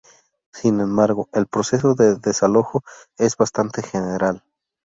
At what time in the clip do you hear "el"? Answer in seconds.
1.31-1.45